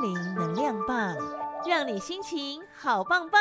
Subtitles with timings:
[0.00, 1.16] 灵能量棒，
[1.66, 3.40] 让你心情好棒棒。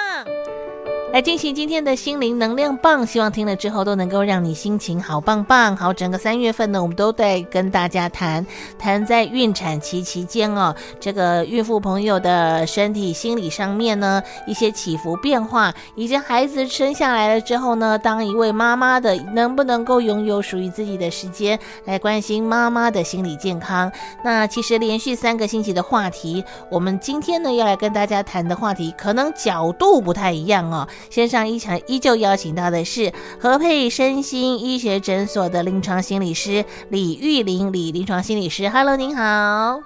[1.13, 5.75] 来进行今天的心灵能量棒，希望听了之后都能够让你心情好棒棒。
[5.75, 8.45] 好，整个三月份呢，我们都在跟大家谈
[8.77, 23.89] 谈在孕产期期间哦，这个孕妇朋友的身体、心理上面呢一些起伏变化，以及孩子生下来了之后呢，当一位妈妈的能不能够拥有属于自己的时间来关心妈妈的心理健康？
[24.25, 30.87] 那其实连续三个星期的话题，我们今天呢要来跟大家谈的话题，可能角度不太一样哦。
[31.09, 39.81] 线上一场依旧邀请到的是和配身心医学诊所的临床心理师李玉玲，李临床心理师，Hello，您好，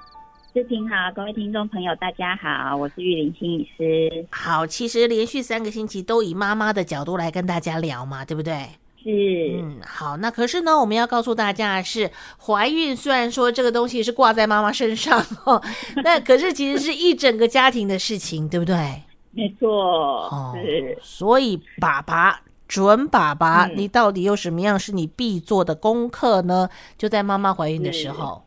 [0.54, 4.26] 志平好，各位听众朋友，大家好，我是玉玲心理师。
[4.32, 8.68] 好，其实连续三个星期都以妈妈的角度来跟大家聊嘛，对不对？
[9.04, 9.10] 是，
[9.60, 15.60] 嗯，好，那可是呢，我们要告诉大家的是，怀孕虽然说这个东西是挂在妈妈身上哦，
[16.04, 19.02] 那可是其实是一整个家庭的事情，对不对？
[19.32, 26.70] 没错，哦，是，所以爸爸准爸爸，嗯，你到底有什么样是你必做的功课呢？
[26.98, 28.44] 就在妈妈怀孕的时候。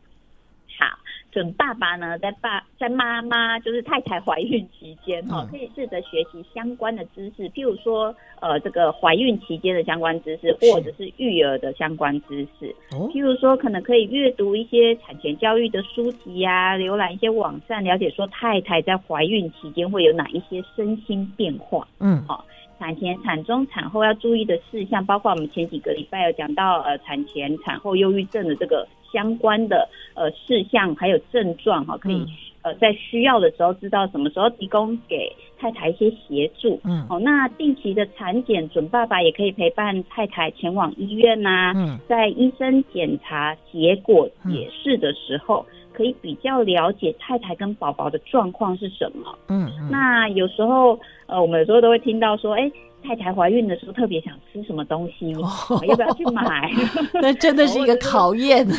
[1.35, 12.73] 准爸爸呢，在爸在妈妈就是太太怀孕期间哈，嗯、可以试着学习相关的知识，譬如说呃这个怀孕期间的相关知识，或者是育儿的相关知识。
[12.93, 21.85] 哦、譬如说可能可以阅读一些产前教育的书籍呀、啊，浏览一些网站，了解说太太在怀孕期间会有哪一些身心变化。
[21.99, 22.45] 嗯，好，
[22.79, 28.87] 产前、产中、产后要注意的事项，包括我们前几个礼拜有讲到呃产前、产后忧郁症的这个。
[29.15, 32.27] 相关的呃事项还有症状哈，可以
[32.63, 36.77] 呃在需要的时候知道什么时候提供给太太一些协助。
[36.83, 41.73] 嗯，哦，那定期的产检，准爸爸也可以陪伴太太前往医院呐、啊。
[41.77, 49.33] 嗯，在医生检查结果解释的时候，可以比较了解太太跟宝宝的状况是什么。
[49.47, 52.69] 嗯，那有时候呃，我们有时候都会听到说，哎。
[53.05, 55.47] 太太怀孕的时候特别想吃什么东西，哦、
[55.87, 56.71] 要不要去买？
[57.21, 58.65] 那真的是一个考验。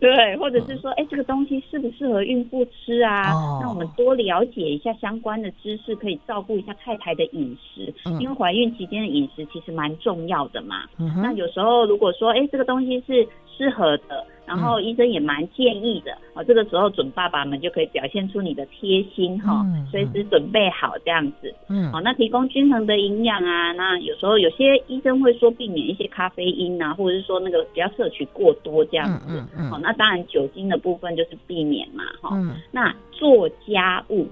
[0.00, 3.32] 对，或者是说，哎，这个东西适不适合孕妇吃啊？
[3.32, 7.92] 哦、那我们多了解一下相关的知识，可以照顾一下太太的饮食。
[8.04, 10.84] 嗯、因为怀孕期间的饮食其实蛮重要的嘛。
[10.98, 13.26] 嗯、那有时候如果说，哎，这个东西是
[13.56, 14.24] 适合的。
[14.48, 32.34] 然后医生也蛮建议的，哦，这个时候准爸爸们就可以表现出你的贴心哈，随时准备好这样子，嗯，好，那提供均衡的营养啊，那有时候有些医生会说避免一些咖啡因啊，或者是说那个不要摄取过多这样子，嗯嗯，好，那当然酒精的部分就是避免嘛，哈，
[32.72, 34.26] 那做家务，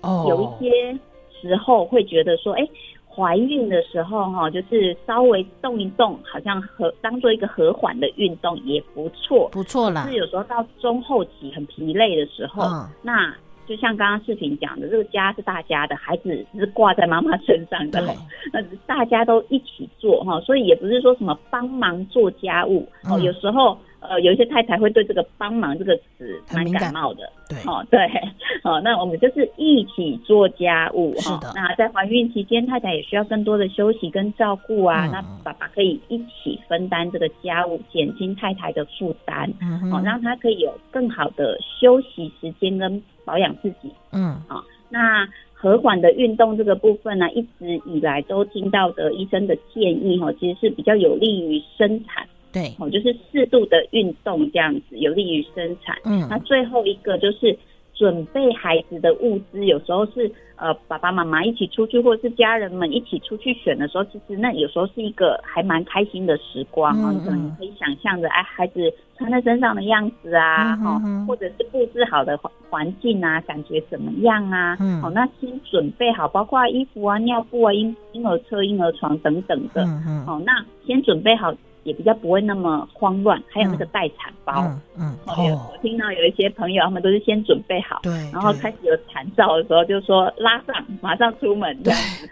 [0.00, 0.98] 哦，有一些
[1.40, 2.66] 时候会觉得说，哎。
[3.14, 10.06] 怀孕的时候哈，就是稍微动一动，好像和当做一个和缓的运动也不错，不错啦。
[10.08, 13.34] 是有时候到中后期很疲累的时候，嗯、那
[13.66, 18.16] 就像刚刚视频讲的，这个家是大家的，孩子是挂在妈妈身上的，对
[18.52, 23.76] 那大家都一起做哈，所以也不是说什么帮忙做家务哦，嗯、有时候。
[24.08, 28.00] 呃，有一些太太会对这个“帮忙”这个词蛮感冒的，对，哦，对，
[28.64, 31.52] 哦，那我们就是一起做家务，是的。
[31.54, 52.26] 那在怀孕期间，太太也需要更多的休息跟照顾啊，嗯、那爸爸可以一起分担这个家务，减轻太太的负担，嗯哼，哦，让她可以有更好的休息时间跟保养自己，嗯，啊、哦，那和缓的运动这个部分呢、啊，一直以来都听到的医生的建议，哈，其实是比较有利于生产。
[52.52, 55.96] 对，哦，就是适度的运动这样子，有利于生产。
[56.04, 57.56] 嗯，那最后一个就是
[57.94, 67.10] 准备孩子的物资，有时候是呃爸爸妈妈一起出去，或者是家人们一起出去选的时候，其实那有时候是一个还蛮开心的时光啊。
[67.10, 74.76] 嗯嗯，你可能可以想象着，哎，孩子穿在身上的样子啊，哈、嗯，或者是布置好的环环境啊，感觉怎么样啊？
[74.80, 79.84] 嗯，好，那先准备好，包括衣服啊、尿布啊、婴婴儿车、婴儿床等等的。
[79.84, 80.52] 嗯嗯，好，那
[80.86, 81.54] 先准备好。
[81.84, 92.28] 也比较不会那么慌乱，还有那个待产包，嗯，哦，我听到有一些朋友他们都是先准备好，对，然后开始有产兆的时候就说拉上，马上出门这样子，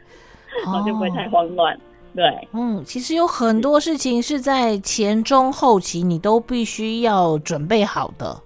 [0.64, 1.78] 然后 就不会太慌乱，
[2.14, 8.40] 对，嗯，其实有很多事情是在前中后期你都必须要准备好的，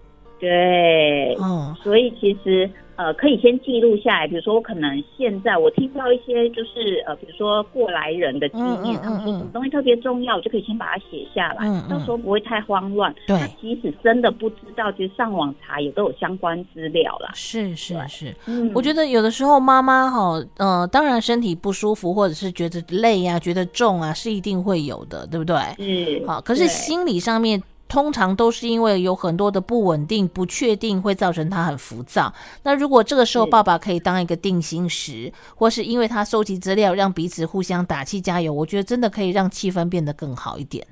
[0.45, 2.71] 对，嗯，所以其实。
[2.97, 13.13] 呃，可以先记录下来，比如说我可能现在我听到一些就是呃，比如说过来人的经验，他们说什么东西特别重要，我就可以先把它写下来，嗯嗯、到时候不会太慌乱。
[13.27, 17.33] 对，即使真的不知道，其实上网查也都有相关资料啦。
[17.35, 25.57] 是是是，嗯，我觉得有的时候妈妈哈，呃，当然身体不舒服或者是觉得累呀，觉得重啊，是一定会有的，对不对？
[25.79, 27.61] 嗯，好，可是心理上面。
[27.95, 32.35] 通常都是因为有很多的不稳定、不确定，会造成他很浮躁。
[32.65, 40.85] 那如果这个时候爸爸可以当一个定心石，或是因为他收集资料，让彼此互相打气加油，我觉得真的可以让气氛变得更好一点。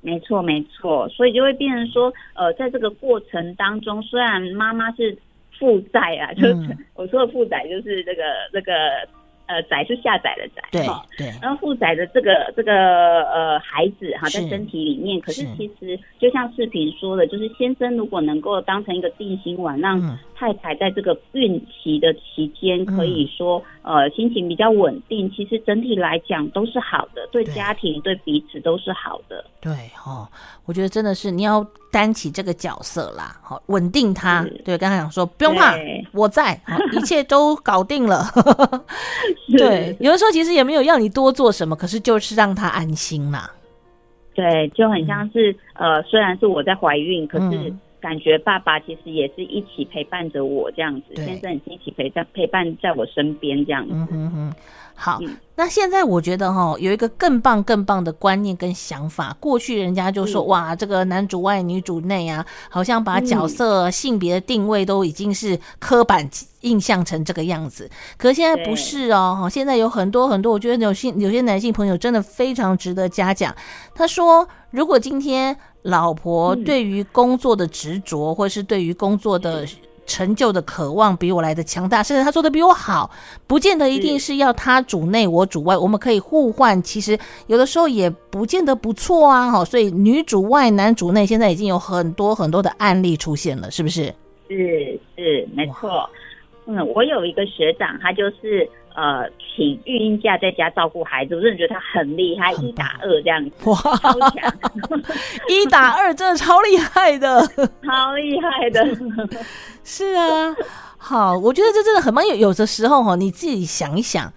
[0.00, 5.14] 没错，没错，所以就会变成说，呃，在这个过程当中，虽然妈妈是
[5.58, 8.22] 负债啊，就是、嗯、我说的负债，就是这个
[8.54, 8.72] 这个。
[9.48, 10.82] 呃，载是下载的载，对
[11.16, 12.72] 对，然后负载的这个这个
[13.24, 29.42] 呃孩子哈，在身体里面，可是其实就像视频说的，就是先生如果能够当成一个定心丸，让太太在这个孕期的期间，可以说呃心情比较稳定，其实整体来讲都是好的，对家庭对彼此都是好的。
[29.62, 29.72] 对
[30.04, 30.28] 哦，
[30.66, 34.46] 我觉得真的是你要担起这个角色啦，好稳定他。
[34.62, 35.74] 对，刚才讲说不用怕，
[36.12, 36.60] 我在，
[36.92, 38.26] 一切都搞定了。
[39.56, 43.50] 对，有的时候其实也没有要你多做什么，可是就是让他安心啦。
[44.34, 53.92] 对，就很像是、嗯、呃，虽然是我在怀孕，可是感觉爸爸其实也是一起陪伴着我这样子，先生也是一起陪在陪伴在我身边这样子。
[53.92, 54.54] 嗯哼哼。
[55.00, 55.20] 好，
[55.54, 59.36] 那现在我觉得哈，有一个更棒、更棒的观念跟想法。
[59.38, 66.28] 过去人家就说哇，这个男主外女主内啊，好像把角色、性别的定位都已经是刻板
[66.62, 67.88] 印象成这个样子。
[68.16, 73.54] 可是现在不是哦，现在有很多很多，我觉得有些有些男性朋友真的非常值得嘉奖。
[73.94, 79.64] 他说，如果今天老婆对于工作的执着，或是对于工作的
[80.08, 83.08] 成就的渴望比我来的强大，甚至他做的比我好，
[83.46, 86.82] 不见得一定是要他主内我主外，我们可以互换。
[86.82, 87.16] 其实
[87.46, 89.64] 有的时候也不见得不错啊，哈。
[89.64, 94.12] 所以女主外男主内，现在已经有很多很多的案例出现了，是不是？
[94.48, 96.08] 是是没错。
[96.66, 98.68] 嗯，我有一个学长，他就是。
[98.94, 104.52] 呃，请育婴假在家照顾孩子，我真的觉得他很厉害，一打二这样子，哇，超强，
[105.48, 107.40] 一打二真的超厉害的，
[107.86, 108.84] 超厉害的，
[109.90, 110.54] 是啊，
[110.98, 112.26] 好，我觉得这真的很棒。
[112.26, 114.30] 有有的时候哈，你自己想一想，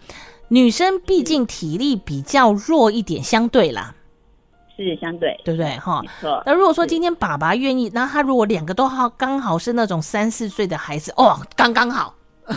[0.47, 3.93] 女生毕竟体力比较弱一点，相对啦，
[4.77, 5.77] 是相对，对不对？
[5.77, 6.01] 哈。
[6.45, 12.15] 那如果说今天爸爸愿意，那他如果两个都好，刚好是那种三四岁的孩子，哦，刚刚好。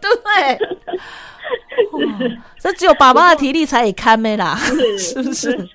[0.00, 0.58] 对不对？
[2.58, 4.56] 这只有爸爸的体力才以堪没啦，
[4.98, 5.68] 是不是？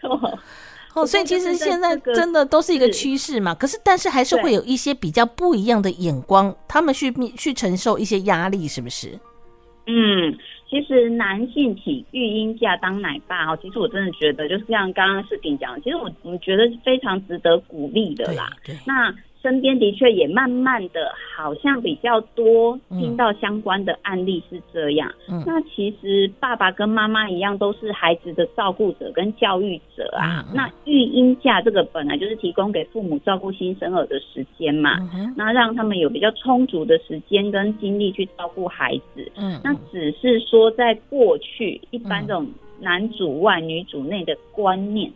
[0.93, 3.53] 哦，所以其实现在真的都是一个趋势嘛。
[3.55, 9.09] 可是，但是还是会有一些比较不一样的眼光，他们去去承受一些压力，是不是？
[9.87, 10.37] 嗯，
[10.69, 18.49] 其实男性体育婴假当奶爸哦，其实我真的觉得，就是像刚刚视频讲的，其实我我觉得是非常值得鼓励的啦。
[18.65, 19.13] 对，对那。
[19.43, 25.13] 身边的确也慢慢的，好像比较多听到相关的案例是这样。
[25.29, 30.45] 嗯，那其实爸爸跟妈妈一样，都是孩子的照顾者跟教育者啊。
[30.47, 34.97] 嗯，那育婴假这个本来就是提供给父母照顾新生儿的时间嘛。
[35.13, 39.29] 嗯，那让他们有比较充足的时间跟精力去照顾孩子。
[39.35, 42.47] 嗯，那只是说在过去一般这种
[42.79, 45.11] 男主外女主内的观念。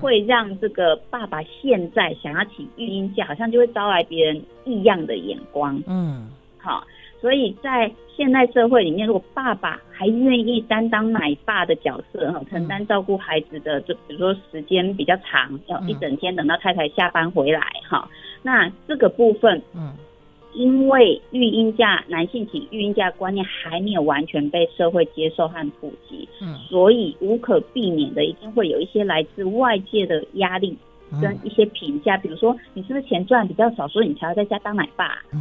[0.00, 5.82] 会让这个爸爸现在想要请育婴假，好像就会招来别人异样的眼光。
[5.86, 6.28] 嗯，
[6.58, 6.84] 好，
[7.20, 18.08] 所以在现代社会里面，如果爸爸还愿意担当奶爸的角色，哈，承担照顾孩子的，就比如说时间比较长，要一整天等到太太下班回来，哈，
[18.42, 19.92] 那这个部分，嗯。
[20.52, 30.76] 因为育婴假，男性请育婴假观念还没有完全被社会接受和普及，嗯，所以无可避免的一定会有一些来自外界的压力。
[31.20, 35.18] 跟一些评价，比如说你是不是钱赚比较少，所以你才要在家当奶爸？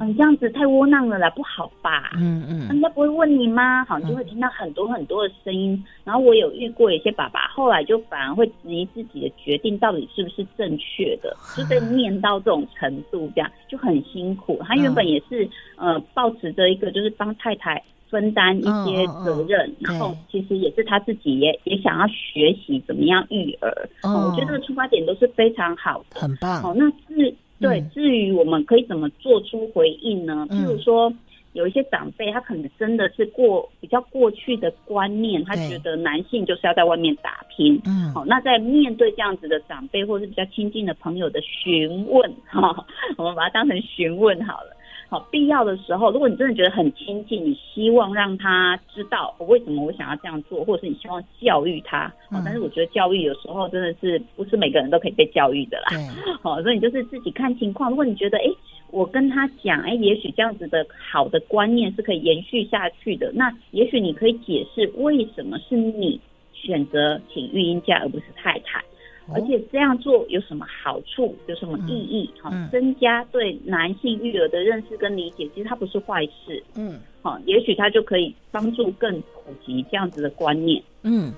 [0.00, 2.10] 嗯，你这样子太窝囊了啦，不好吧？
[2.16, 3.84] 嗯嗯，人家不会问你吗？
[3.84, 5.82] 好，你就会听到很多很多的声音。
[6.04, 14.60] 然后我有遇过一些爸爸，后来就反而会质疑自己的决定到底是不是正确的，就被 念到这种程度，这样就很辛苦。
[14.64, 17.82] 他原本也是呃，抱持着一个就是帮太太。
[18.14, 23.88] 分担一些责任，哦哦、然后其实也是他自己也也想要学习怎么样育儿。
[24.04, 26.62] 哦，我觉得这个出发点都是非常好的，很棒。
[26.62, 30.46] 好，那至对、嗯、至于我们可以怎么做出回应呢？
[30.48, 31.12] 譬如说，
[31.54, 37.80] 有一些长辈他可能真的是过比较过去的观念，他觉得男性就是要在外面打拼。
[37.84, 44.76] 嗯，好，那在面对这样子的长辈或是比较亲近的朋友的询问，哈，我们把它当成询问好了。
[45.14, 55.84] 好，必要的时候，如果你真的觉得很亲近，你希望让他知道为什么我想要这样做，或者是你希望教育他，嗯、但是我觉得教育有时候真的是不是每个人都可以被教育的啦。
[56.42, 57.90] 好、嗯， 所以你就是自己看情况。
[57.90, 58.44] 如果你觉得，哎，
[58.90, 66.20] 我跟他讲，哎，也许这样子的好的观念是可以延续下去的，那也许你可以解释为什么是你
[66.52, 68.82] 选择请育婴假而不是太太。
[69.32, 72.30] 而且这样做有什么好处，有什么意义？
[72.42, 76.62] 哈、嗯，增加对男性育儿的认识跟理解，其实它不是坏事。
[76.76, 80.82] 嗯，好，也许它就可以帮助更普及这样子的观念。
[81.02, 81.32] 嗯，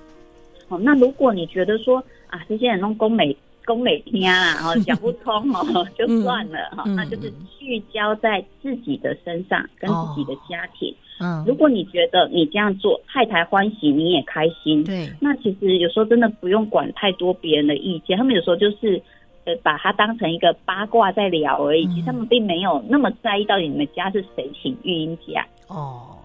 [0.67, 3.35] 好，那如果你觉得说啊，这些人弄工美
[3.67, 10.89] 工美听啊，哈， 讲不通哦， 就算了哈，嗯、那就是聚焦在自己的身上，跟自己的家庭。
[10.91, 19.01] 哦嗯，如果你觉得你这样做太太欢喜，你也开心，对，那其实有时候真的不用管太多别人的意见，他们有时候就是
[19.45, 25.43] 呃把它当成一个八卦在聊而已，嗯、其实他们并没有那么在意到底你们家是谁请育婴假。
[25.67, 26.16] 哦。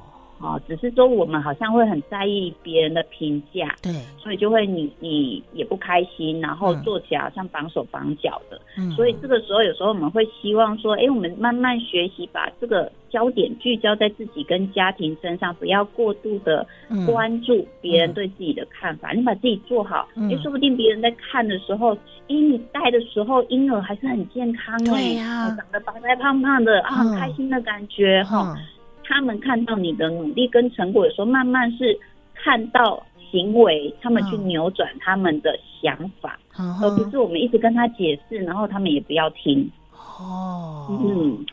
[0.42, 16.66] 哦，只是说我们好像会很在意别人的评价，对，所以就会你你也不开心，然后做起来好像绑手绑脚的，嗯，所以这个时候有时候我们会希望说，哎，我们慢慢学习把这个焦点聚焦在自己跟家庭身上，不要过度的
[17.06, 28.56] 关注别人对自己的看法，嗯，你把自己做好，哎，说不定别人在看的时候，哎，你带的时候婴儿还是很健康，对呀，长得白白胖胖的啊，很开心的感觉哈。
[29.04, 31.98] 他们看到你的努力跟成果，的时候慢慢是
[32.34, 39.68] 看到行为，他们去扭转他们的想法，嗯、而不是我们一直跟他解释，然后他们也不要听。
[39.92, 41.44] 哦，嗯，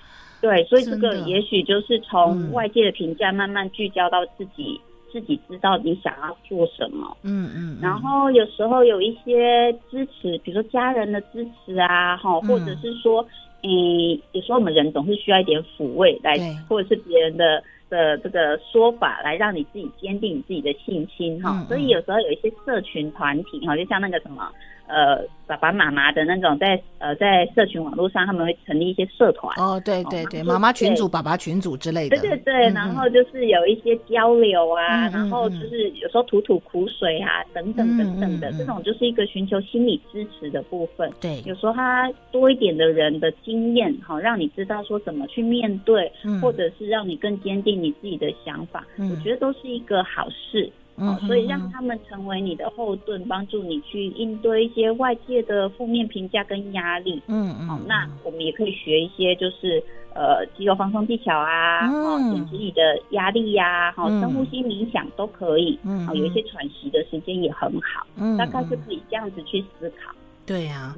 [0.42, 7.18] 对，所以这个也许就是从外界的评价慢慢聚焦到自己，嗯、自己知道你想要做什么。
[7.24, 13.26] 嗯嗯，然后有时候有一些支持，比如说家人的支持啊，哈，或者是说。
[13.62, 16.38] 嗯，有时候我们人总是需要一点抚慰来，
[16.68, 21.52] 或者是别人的的这个说法来让你自己坚定你自己的信心哈。
[21.52, 24.50] 嗯嗯，所以有时候有一些社群团体哈，就像那个什么。
[24.90, 29.54] 呃，爸爸妈妈的那种在呃在社群网络上，他们会成立一些社团。
[29.58, 41.12] 哦，对对对，妈妈群组、爸爸群组之类的，对对对，然后就是有一些交流啊，然后就是有时候吐吐苦水啊，等等等等的，这种就是一个寻求心理支持的部分。
[41.22, 50.70] 对，有时候他多一点的人的经验，好让你知道说怎么去面对，或者是让你更坚定你自己的想法，我觉得都是一个好事。
[51.00, 57.22] 哦，所以让他们成为你的后盾，帮助你去应对一些外界的负面评价跟压力。
[57.28, 57.68] 嗯嗯。
[57.68, 59.82] 好，那我们也可以学一些，就是
[60.14, 65.80] 呃肌肉放松技巧啊，哦，减轻你的压力呀，好，深呼吸冥想都可以。
[65.84, 66.06] 嗯。
[66.06, 68.06] 好，有一些喘息的时间也很好。
[68.18, 68.38] 嗯。
[68.38, 70.14] 大概是可以这样子去思考。
[70.46, 70.96] 对呀，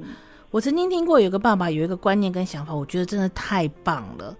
[0.50, 4.36] 我曾经听过有个爸爸有一个观念跟想法，我觉得真的太棒了。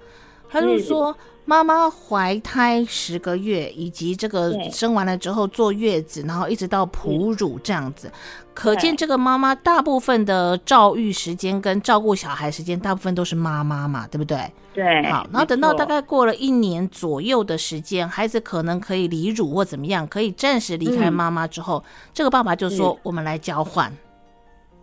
[0.52, 1.16] 他就说。
[1.44, 8.08] 妈妈怀胎十个月，以及这个生完了之后坐月子，然后一直到哺乳这样子，
[8.54, 14.38] 可见这个妈妈大部分的照育时间跟照顾小孩时间，大部分都是妈妈嘛，对不对？
[14.72, 15.02] 对。
[15.10, 21.82] 好，然后等到大概过了一年左右的时间，孩子可能可以离乳或怎么样，可以暂时离开妈妈之后，
[22.14, 23.92] 这个爸爸就说：“我们来交换。”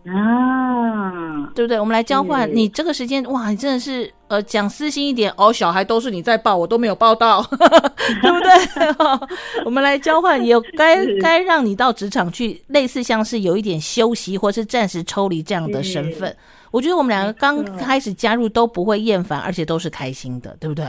[0.06, 1.80] 啊，对不对？
[1.80, 2.54] 我们来交换。
[2.54, 7.42] 你这个时间，哇，你真的是呃，讲私心一点哦，小孩都是你在抱，我都没有抱到，
[8.22, 9.64] 对不对？
[9.66, 16.34] 我们来交换，也有该该让你到职场去，类似像是有一点休息或是暂时抽离这样的身份。
[16.72, 20.86] 我觉得我们两个刚开始加入都不会厌烦，而且都是开心的，对不对？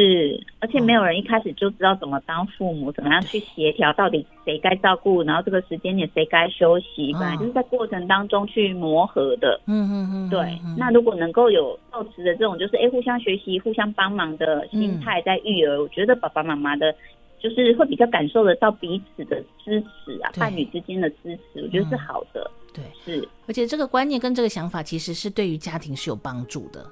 [0.00, 9.60] 是，而且没有人一开始就知道怎么当父母，怎么样去协调，到底谁该照顾，然后这个时间点谁该休息，本来就是在过程当中去磨合的。
[9.66, 10.58] 嗯嗯嗯，对。
[10.78, 16.94] 那如果能够有保持的这种，就是哎，互相学习、互相帮忙的心态在育儿，我觉得爸爸妈妈的，
[17.38, 22.50] 就是会比较感受得到彼此的支持啊，伴侣之间的支持，我觉得是好的。
[22.72, 23.28] 对，是。
[23.46, 26.86] 而且这个观念跟这个想法，其实是对于家庭是有帮助的。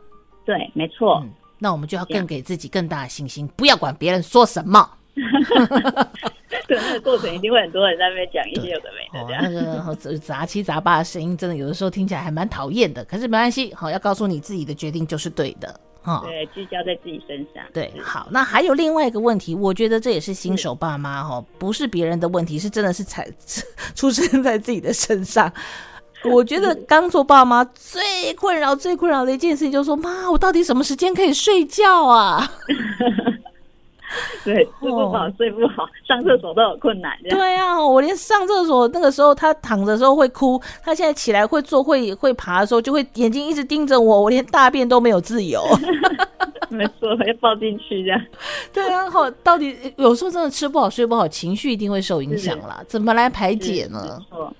[0.45, 1.25] 对，没错。
[1.59, 4.88] 那我们就要更给自己更大的信心，不要管别人说什么。
[6.67, 13.05] 对，那个过程一定会很多人在那边讲一些有的没的这样，那个 杂七杂八的声音，真的有的时候听起来还蛮讨厌的。
[13.05, 15.75] 可是没关系，好，要告诉你自己的决定就是对的。
[16.00, 17.65] 哈，对，聚焦在自己身上。
[17.73, 23.29] 对，好，那还有另外一个问题，我觉得这也是新手爸妈哈，不是别人的问题，是真的是才
[23.97, 25.53] 出生在自己的身上。
[26.31, 32.51] 我觉得刚做爸妈最困扰、最困扰的一件事情，就是说，妈，我到底什么时间可以睡觉啊？
[34.43, 37.13] 对，睡不好，睡不好，上厕所都有困难。
[37.29, 45.63] 对啊，我连上厕所那个时候，他躺的时候会哭，他现在起来会坐、会会爬的时候，就会眼睛一直盯着我，我连大便都没有自由。
[46.71, 48.21] 没错，要抱进去这样。
[48.73, 52.83] 对啊，好，到底有时候真的吃不好、睡不好，情绪一定会受影响啦。
[52.87, 54.19] 怎么来排解呢？
[54.31, 54.55] 没错，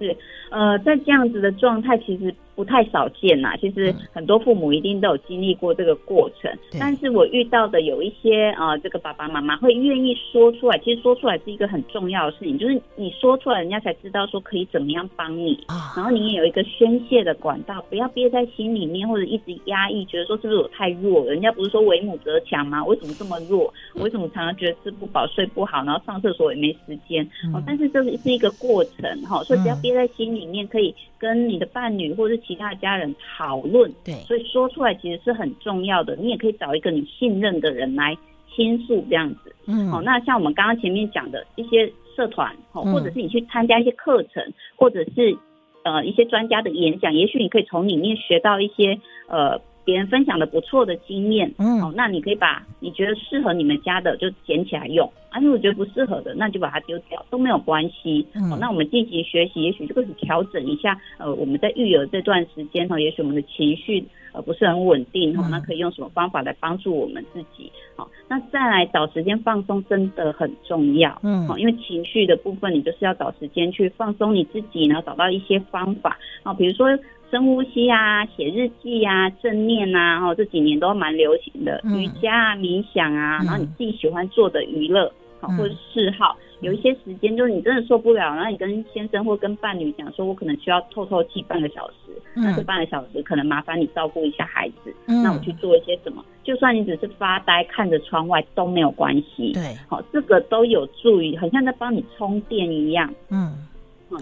[0.00, 0.16] 是。
[0.50, 3.56] 呃，在这样子的状态，其实不太少见呐。
[3.60, 10.76] 其实很多父母一定都有经历过这个过程，嗯、但是我遇到的有一些啊、呃，这个爸爸妈妈会愿意说出来。
[10.78, 15.56] 其实说出来是一个很重要的事情，就是你说出来，人家才知道说可以怎么样帮你，
[15.94, 21.30] 然后你也有一个宣泄的管道，不要憋在心里面，或者一直压抑，觉得说是不是我太弱了？
[21.30, 22.84] 人家不是说为母则强吗？
[22.84, 23.72] 为什么这么弱？
[23.94, 27.24] 我为什么常常觉得吃不饱、睡不好，然后上厕所也没时间？
[27.54, 33.92] 哦，但是这是是一个过程哈，所以不要憋在心里面，可以跟你的伴侣或者其他家人讨论。
[34.02, 36.16] 对，所以说出来其实是很重要的。
[36.16, 38.16] 你也可以找一个你信任的人来
[38.56, 39.54] 倾诉这样子。
[39.66, 44.42] 嗯，好，那像我们刚刚前面讲的一些社团，或者是你去参加一些课程，
[44.76, 45.36] 或者是
[45.84, 49.60] 呃一些专家的演讲，也许你可以从里面学到一些呃。
[49.88, 58.26] 别人分享的不错的经验，嗯，哦，那你可以把你觉得适合你们家的就捡起来用，啊，如果觉得不适合的，那就把它丢掉，都没有关系。
[58.34, 64.04] 嗯，哦，那我们进行学习，也许就可以调整一下，呃，我们在育儿这段时间哈，也许我们的情绪
[64.34, 67.72] 呃不是很稳定，哈，那可以用什么方法来帮助我们自己？
[67.96, 76.86] 好，那再来找时间放松真的很重要，嗯，好因为情绪的部分，你就是要找时间去放松你自己，然后找到一些方法，啊，比如说。
[77.30, 81.80] 深呼吸啊，写日记啊，正念啊，哈，这几年都蛮流行的。
[81.84, 91.94] 瑜伽啊，冥想啊，然后你自己喜欢做的娱乐，好，或者嗜好，有一些时间就是你真的受不了，然后你跟先生或跟伴侣讲说，我可能需要透透气半个小时，
[92.34, 103.52] 那这半个小时可能麻烦你照顾一下孩子，那我去做一些什么，就算你只是发呆看着窗外都没有关系，对，好，这个都有助于，很像在帮你充电一样，嗯。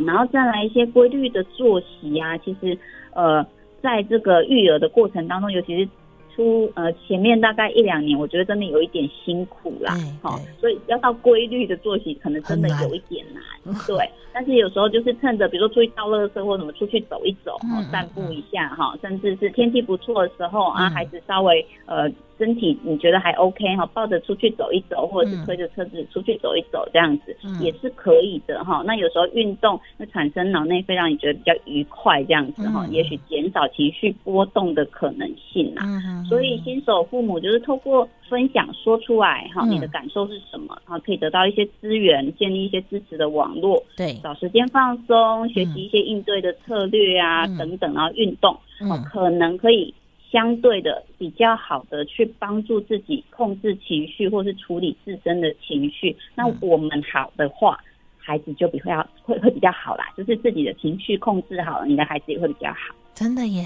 [0.05, 2.76] 然后再来一些规律的作息啊，其实，
[3.12, 3.45] 呃，
[3.83, 5.88] 在这个育儿的过程当中，尤其是
[6.35, 13.97] 出呃前面大概一两年，我觉得真的有一点辛苦啦，好，所以要到规律的作息，可能真的有一点难， 对。
[14.33, 22.11] 但是有时候就是趁着，比如说出去倒垃圾或什么，出去走一走，哈，散步一下，哈，甚至是天气不错的时候啊，孩子稍微呃。
[22.38, 28.83] 身体你觉得还 OK 哈，抱着出去走一走，或者是推着车子出去走一走，这样子也是可以的哈。
[28.87, 35.83] 那有时候运动那产生脑内啡，让你觉得比较愉快，这样子哈，也许减少情绪波动的可能性呐。
[36.28, 48.56] 所以新手父母就是透过分享说出来哈，你的感受是什么，然后可以得到一些资源，建立一些支持的网络，对，找时间放松，学习一些应对的策略啊等等，然后运动，
[49.04, 49.95] 可能可以。
[50.36, 56.14] 相对的比较好的去帮助自己控制情绪，或是处理自身的情绪。
[56.34, 57.82] 那我们好的话，
[58.18, 60.12] 孩子就比会要会会比较好啦。
[60.14, 62.94] 就是自己的情绪控制好了，你的孩子也会比较好。
[63.14, 63.64] 真的耶，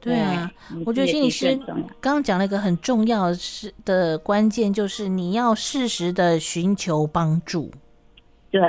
[0.00, 1.54] 对啊，对我觉得心理师
[2.00, 7.70] 刚刚讲了一个很重要是的关键，就是你要适时的寻求帮助。
[8.50, 8.62] 对，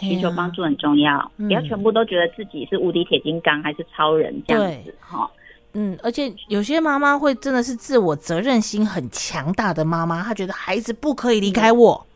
[0.00, 5.30] 寻求帮助很重要，啊嗯、不要全部都觉得自己是无敌铁金刚还是超人这样子哈。
[5.74, 12.06] 嗯，而且有些妈妈会真的是自我责任心很强大的妈妈，她觉得孩子不可以离开我。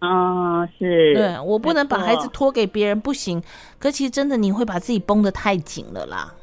[0.00, 3.42] 嗯，是，对，我不能把孩子托给别人，不行。
[3.78, 6.34] 可其实真的你会把自己绷得太紧了啦。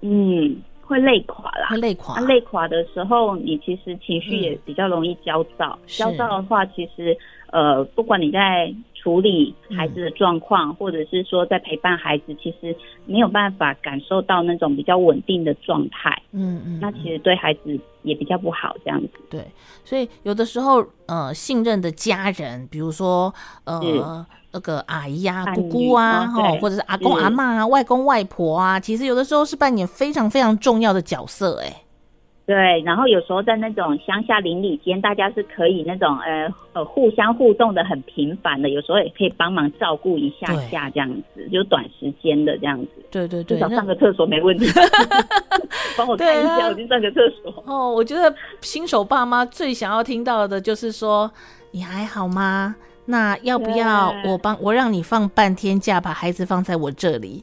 [0.00, 2.18] 嗯，会累垮啦，会累垮。
[2.20, 5.78] 累垮的时候，你其实情绪也比较容易焦躁。
[5.86, 7.16] 焦躁的话，其实
[7.50, 8.74] 呃，不管你在。
[9.02, 16.22] 处理孩子的状况，嗯、或者是说在陪伴孩子，其实没有办法感受到那种比较稳定的状态。
[16.30, 19.08] 嗯嗯，那其实对孩子也比较不好，这样子。
[19.28, 19.44] 对，
[19.84, 23.34] 所以有的时候，呃，信任的家人，比如说
[23.64, 26.28] 呃那个阿姨啊、姑姑啊，
[26.60, 31.82] 或者是阿公阿妈啊、外公外婆啊，其实有的时候是扮演非常非常重要的角色，哎。
[32.44, 42.88] 对，然后有时候在那种乡下邻里间，大家是可以那种呃呃互相互动的很频繁的，有时候也可以帮忙照顾一下下这样子，就短时间的这样子。
[43.10, 44.66] 对对对，至少上个厕所没问题。
[45.96, 47.62] 帮我看一下，我去上个厕所。
[47.66, 51.30] 哦，我觉得新手爸妈最想要听到的就是说，
[51.70, 52.74] 你还好吗？
[53.04, 57.42] 那要不要我帮我让你放半天假，把孩子放在我这里？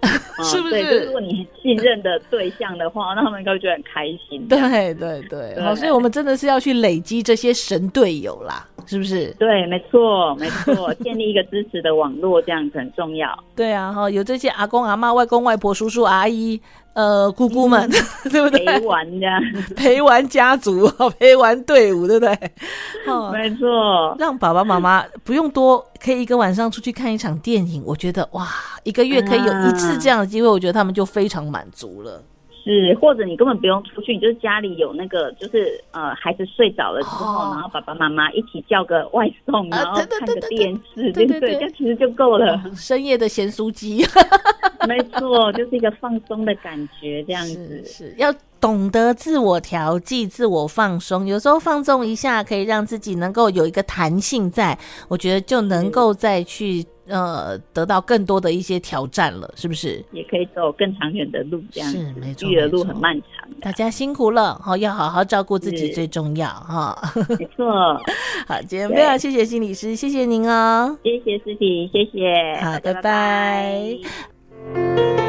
[0.44, 0.70] 是不是？
[0.70, 4.46] 对，如果你信任的对象的话， 那他们应该会觉得很开心。
[4.48, 9.34] 对对对，好，所以我们真的是要去累积这些神队友啦，是不是？
[9.38, 13.36] 对，没错，没错， 建立一个支持的网络，这样子很重要。
[13.56, 16.60] 对啊，哈，有这些阿公阿妈、外公外婆、叔叔阿姨。
[16.98, 17.92] 呃，姑姑们，嗯、
[18.32, 18.64] 对不对？
[18.64, 19.40] 陪玩家，
[19.76, 22.36] 陪玩家族， 陪玩队伍，对不对？
[23.06, 24.16] 哦，没错。
[24.18, 27.84] 让爸爸妈妈不用多，可以一个晚上出去看一场电影。
[27.86, 28.48] 我觉得哇，
[28.82, 32.20] 一个月可以有一次这样的机会，我觉得他们就非常满足了。
[32.64, 42.54] 是，或者你根本不用出去，你就是家里有那个，就是呃，孩子睡着了之后，哦、然后爸爸妈妈一起叫个外送，然后看个电视，对对对，这样其实就够了。
[42.56, 44.04] 哦、深夜的咸酥鸡，
[44.86, 56.84] 没错，就是一个放松的感觉，这样子是，是要懂得自我调剂、自我放松，有时候放纵一下，可以让自己能够有一个弹性在，在我觉得就能够再去。
[57.08, 60.04] 呃，得到更多的一些挑战了，是不是？
[60.12, 63.48] 也可以走更长远的路，这样是没错，育儿路很漫长。
[63.60, 66.96] 大家辛苦了，好，要好好照顾自己最重要哈。
[67.38, 67.72] 没错，
[68.46, 72.94] 好，今天非常谢谢心理师，谢谢您哦，谢谢思婷，谢谢，好，拜拜。
[72.94, 75.27] 拜拜。